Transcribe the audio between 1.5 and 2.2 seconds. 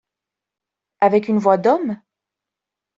d’homme?